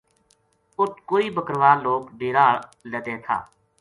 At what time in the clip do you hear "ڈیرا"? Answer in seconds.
2.19-2.47